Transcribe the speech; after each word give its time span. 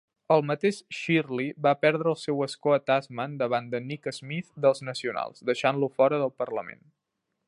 El 0.35 0.41
mateix 0.51 0.77
Shirley 0.99 1.51
va 1.65 1.73
perdre 1.83 2.09
el 2.13 2.17
seu 2.21 2.41
escó 2.45 2.73
a 2.77 2.79
Tasman 2.91 3.35
davant 3.43 3.69
de 3.75 3.83
Nick 3.91 4.11
Smith 4.19 4.49
dels 4.65 4.85
Nacionals, 4.89 5.45
deixant-lo 5.51 5.91
fora 6.01 6.25
del 6.25 6.35
Parlament. 6.43 6.83